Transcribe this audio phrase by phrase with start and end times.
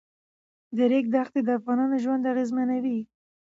[0.75, 2.99] د ریګ دښتې د افغانانو ژوند اغېزمنوي.